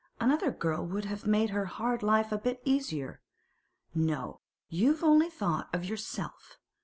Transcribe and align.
Another 0.19 0.49
girl 0.49 0.83
would 0.83 1.05
have 1.05 1.27
made 1.27 1.51
her 1.51 1.65
hard 1.65 2.01
life 2.01 2.31
a 2.31 2.37
bit 2.39 2.59
easier. 2.65 3.21
No; 3.93 4.41
you've 4.67 5.03
only 5.03 5.29
thought 5.29 5.69
of 5.75 5.85
yourself. 5.85 6.57